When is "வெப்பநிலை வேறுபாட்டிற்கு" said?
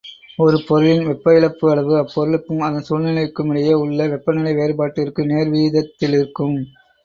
4.07-5.31